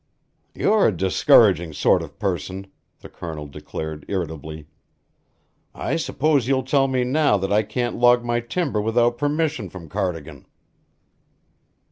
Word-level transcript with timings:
"You're 0.55 0.87
a 0.87 0.91
discouraging 0.91 1.73
sort 1.73 2.01
of 2.01 2.17
person," 2.17 2.65
the 3.01 3.07
Colonel 3.07 3.45
declared 3.45 4.03
irritably. 4.07 4.65
"I 5.75 5.95
suppose 5.95 6.47
you'll 6.47 6.63
tell 6.63 6.87
me 6.87 7.03
now 7.03 7.37
that 7.37 7.53
I 7.53 7.61
can't 7.61 7.97
log 7.97 8.25
my 8.25 8.39
timber 8.39 8.81
without 8.81 9.19
permission 9.19 9.69
from 9.69 9.87
Cardigan." 9.89 10.47